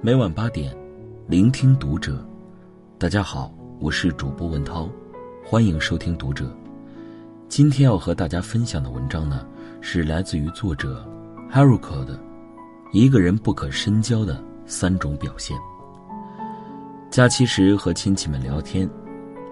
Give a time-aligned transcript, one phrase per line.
[0.00, 0.76] 每晚八点，
[1.26, 2.26] 聆听读者。
[2.98, 4.88] 大家好，我是主播文涛，
[5.44, 6.50] 欢迎收听读者。
[7.48, 9.46] 今天要和大家分享的文章呢，
[9.80, 11.08] 是来自于作者
[11.52, 12.16] Haruko 的
[12.92, 15.56] 《一个人不可深交的三种表现》。
[17.10, 18.88] 假期时和亲戚们聊天，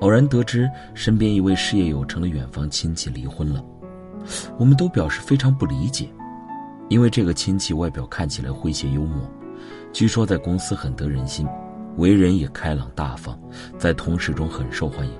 [0.00, 3.64] 偶然得知身边一位事业有成的远房亲戚离婚了，
[4.58, 6.08] 我们都表示非常不理解，
[6.88, 9.28] 因为这个亲戚外表看起来诙谐幽默。
[9.92, 11.46] 据说在公司很得人心，
[11.96, 13.36] 为人也开朗大方，
[13.76, 15.12] 在同事中很受欢迎。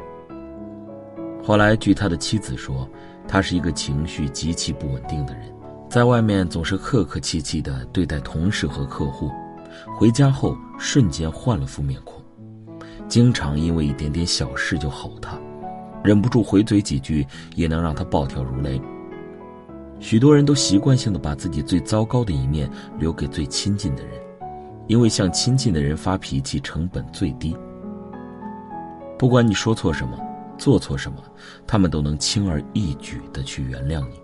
[1.43, 2.88] 后来据他的妻子说，
[3.27, 5.52] 他是一个情绪极其不稳定的人，
[5.91, 9.29] 在外面总是客客气气的对待同事和客户，
[9.99, 12.18] 回家后瞬间换了副面孔，
[13.09, 15.39] 经常因为一点点小事就吼他，
[16.05, 17.27] 忍不住回嘴几句
[17.57, 18.80] 也能让他暴跳如雷。
[19.99, 24.13] 许多人都习惯性的把自己最糟糕的一面留给最亲近的人。
[24.87, 27.55] 因为向亲近的人发脾气成本最低，
[29.19, 30.19] 不管你说错什么，
[30.57, 31.19] 做错什么，
[31.66, 34.19] 他们都能轻而易举的去原谅你。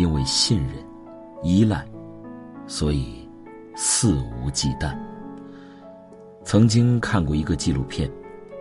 [0.00, 0.76] 因为信任、
[1.42, 1.84] 依赖，
[2.68, 3.28] 所以
[3.74, 4.96] 肆无忌惮。
[6.44, 8.10] 曾经看过一个纪录片，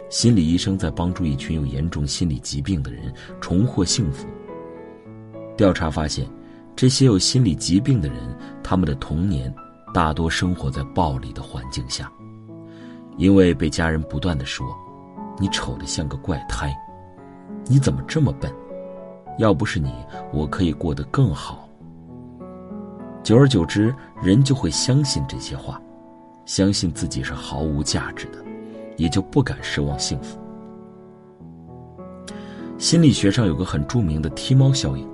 [0.10, 4.28] 心理医生在帮助一群有严重心理疾病的人重获幸福。
[5.58, 6.28] 调查发现，
[6.76, 8.18] 这些有心理疾病的人，
[8.64, 9.54] 他们的童年。
[9.94, 12.09] 大多生活在暴力的环境下，
[13.18, 14.66] 因为被家人不断的说
[15.38, 16.74] ：“你丑得像个怪胎，
[17.66, 18.50] 你怎么这么笨？
[19.38, 19.94] 要不是你，
[20.32, 21.68] 我可以过得更好。”
[23.22, 23.94] 久而久之，
[24.24, 25.78] 人就会相信这些话，
[26.45, 28.38] 相信自己是毫无价值的，
[28.97, 30.39] 也就不敢奢望幸福。
[32.78, 35.08] 心理学上有个很著名的踢猫效应。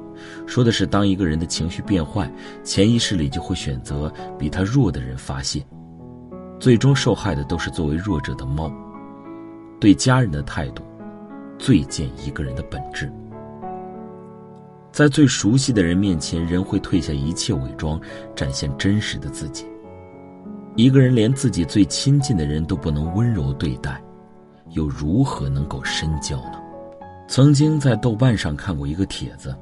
[0.47, 2.31] 说的是，当一个人的情绪变坏，
[2.63, 5.63] 潜意识里就会选择比他弱的人发泄，
[6.59, 8.71] 最终受害的都是作为弱者的猫。
[9.79, 10.81] 对家人的态度，
[11.59, 13.11] 最见一个人的本质。
[14.91, 18.01] 在最熟悉的人面前，人会褪下一切伪装，
[18.35, 19.67] 展现真实的自己。
[20.77, 23.99] 一个人连自己最亲近的人都不能温柔对待，
[24.73, 26.61] 又如何能够深交呢？
[27.27, 29.55] 曾经在豆瓣上看过一个帖子。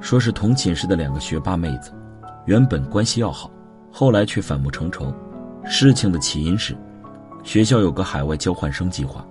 [0.00, 1.92] 说是同寝室的两个学霸妹子，
[2.46, 3.50] 原本关系要好，
[3.92, 5.12] 后来却反目成仇。
[5.66, 6.74] 事情的起因是，
[7.44, 9.26] 学校有个海外交换生计划，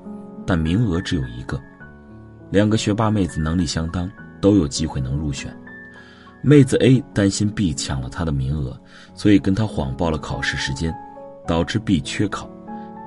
[0.45, 1.59] 但名额只有一个。
[2.51, 4.07] 两个学霸妹子能力相当，
[4.39, 5.51] 都有机会能入选。
[6.43, 8.79] 妹子 A 担心 B 抢了她的名额，
[9.15, 10.93] 所以跟她谎报了考试时间，
[11.47, 12.49] 导致 B 缺考，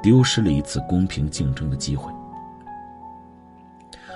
[0.02, 2.12] 丢失了一次公平竞争的机会。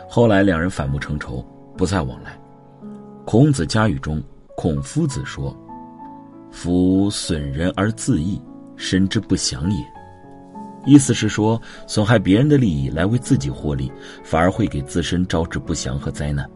[0.09, 1.45] 后来两人反目成仇，
[1.77, 2.39] 不再往来。
[3.25, 4.23] 孔子家语中，
[4.57, 5.57] 孔夫子说
[6.51, 8.41] ：“夫损人而自益，
[8.77, 9.85] 身之不祥也。”
[10.85, 13.91] 意思是说，损害别人的利益来为自己获利，
[14.25, 16.49] 反而会给自身招致不祥和灾难。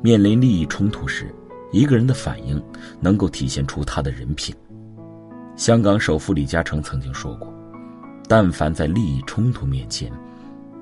[0.00, 1.32] 面临利益冲突时，
[1.70, 2.60] 一个人的反应
[2.98, 4.54] 能够体现出他的人品。
[5.56, 7.52] 香港首富李嘉诚曾经说过
[8.28, 10.10] ：“但凡在利益冲突面前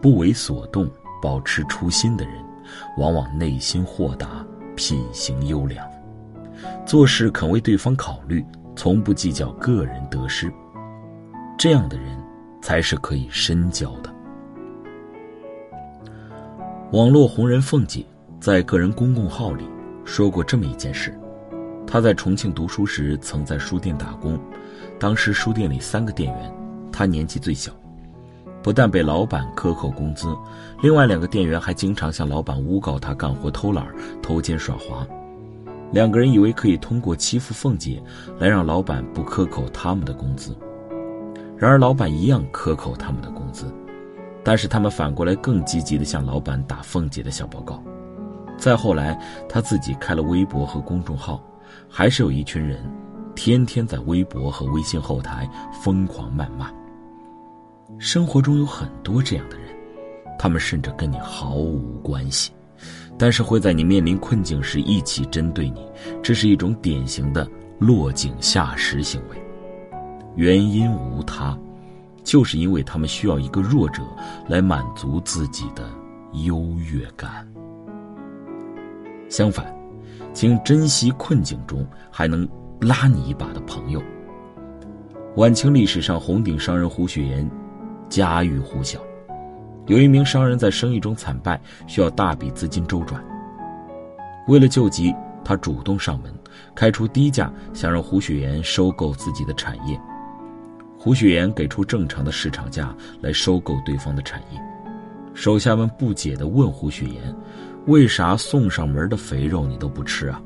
[0.00, 2.34] 不为所动、保持初心的人，
[2.98, 4.44] 往往内心豁达。”
[4.76, 5.86] 品行优良，
[6.86, 8.42] 做事肯为对方考虑，
[8.74, 10.50] 从不计较个人得失，
[11.58, 12.16] 这样的人
[12.62, 14.10] 才是可以深交的。
[16.92, 18.02] 网络红人凤姐
[18.40, 19.68] 在个人公共号里
[20.06, 21.14] 说过这么一件事：
[21.90, 24.38] 他在重庆读书时，曾在书店打工，
[24.96, 26.54] 当时书店里三个店员，
[26.92, 27.72] 他年纪最小。
[28.62, 30.28] 不但被老板克扣工资，
[30.82, 33.88] 另外两个店员还经常向老板诬告他干活偷懒、
[34.22, 35.04] 偷奸耍滑。
[35.90, 38.00] 两个人以为可以通过欺负凤姐
[38.38, 40.56] 来让老板不克扣他们的工资，
[41.56, 43.64] 然而老板一样克扣他们的工资，
[44.44, 47.82] 但是他们反过来更积极地向老板打凤姐的小报告。
[48.56, 51.42] 再后来，他自己开了微博和公众号，
[51.88, 52.78] 还是有一群人
[53.34, 55.48] 天天在微博和微信后台
[55.82, 56.70] 疯狂谩骂。
[57.98, 59.66] 生活中有很多这样的人，
[60.38, 62.50] 他们甚至跟你毫无关系，
[63.18, 65.86] 但是会在你面临困境时一起针对你，
[66.22, 67.46] 这是一种典型的
[67.78, 69.36] 落井下石行为。
[70.36, 71.58] 原因无他，
[72.22, 74.02] 就是因为他们需要一个弱者
[74.48, 75.90] 来满足自己的
[76.44, 77.46] 优越感。
[79.28, 79.74] 相反，
[80.32, 82.48] 请珍惜困境中还能
[82.80, 84.02] 拉你一把的朋友。
[85.36, 87.48] 晚清历史上红顶商人胡雪岩。
[88.08, 88.98] 家喻户晓，
[89.86, 93.24] 有一名商人在生意中惨败，需要大笔资金周转。
[94.48, 96.34] 为了救急，他主动上门，
[96.74, 99.96] 开出低价，想让胡雪岩收购自己的产业。
[100.98, 104.60] 胡雪岩给出正常的市场价来收购对方的产业。
[105.32, 107.32] 手下们不解地问胡雪岩
[107.86, 110.40] ：“为啥送上门的肥肉你都不吃啊？”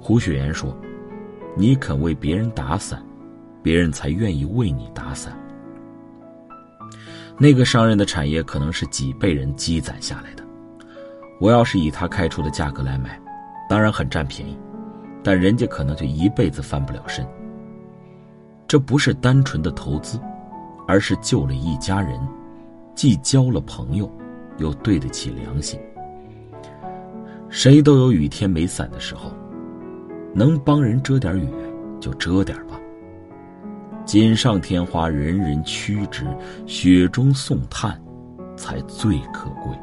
[0.00, 0.76] 胡雪岩说
[1.56, 3.02] ：“你肯为别人打伞，
[3.62, 5.32] 别人才愿意为你打伞。”
[7.38, 10.42] 那个商人的产业可能是几辈人积攒下来的，
[11.40, 13.20] 我要是以他开出的价格来买，
[13.68, 14.58] 当然很占便宜，
[15.22, 17.24] 但人家可能就一辈子翻不了身。
[18.66, 20.20] 这不是单纯的投资，
[20.86, 22.20] 而是救了一家人，
[22.94, 24.10] 既交了朋友，
[24.58, 25.78] 又对得起良心。
[27.50, 29.32] 谁都有雨天没伞的时候，
[30.34, 31.48] 能帮人遮点雨
[31.98, 32.78] 就遮点吧。
[34.04, 36.24] 锦上添花，人人趋之；
[36.66, 38.00] 雪中送炭，
[38.56, 39.76] 才最可贵。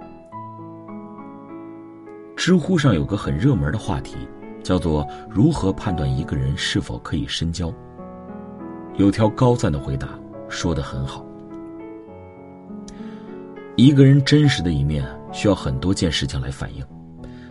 [2.35, 4.15] 知乎上有个很热门的话题，
[4.63, 7.73] 叫做“如何判断一个人是否可以深交”。
[8.97, 10.09] 有条高赞的回答
[10.49, 11.25] 说的很好：
[13.75, 16.85] 一个人真实的一面需要很多件事情来反映。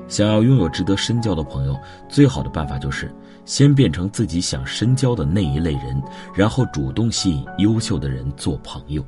[0.07, 1.79] 想要拥有值得深交的朋友，
[2.09, 3.11] 最好的办法就是
[3.45, 6.03] 先变成自己想深交的那一类人，
[6.35, 9.05] 然后主动吸引优秀的人做朋友。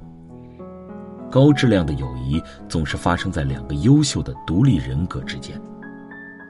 [1.31, 5.61] 高质量的友谊总是发生在两个优秀的独立人格之间，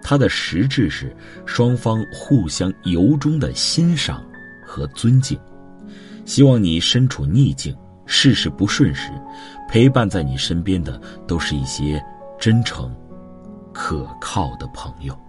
[0.02, 4.22] 它的实质是双方互相由衷的欣赏
[4.64, 5.38] 和尊敬。
[6.24, 9.10] 希望你身处逆境、事事不顺时，
[9.68, 12.00] 陪伴在你身边的都是一些
[12.38, 12.94] 真诚。
[13.78, 15.25] 可靠的朋友。